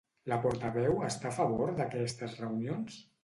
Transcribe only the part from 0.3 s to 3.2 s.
La portaveu està a favor d'aquestes reunions?